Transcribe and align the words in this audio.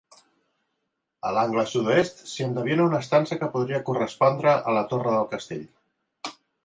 A 1.31 1.33
l'angle 1.37 1.65
sud-oest 1.73 2.23
s'hi 2.31 2.45
endevina 2.47 2.87
una 2.89 3.01
estança 3.05 3.37
que 3.43 3.51
podria 3.57 3.83
correspondre 3.91 4.55
a 4.57 4.75
la 4.79 4.85
torre 4.95 5.15
del 5.19 5.29
castell. 5.35 5.69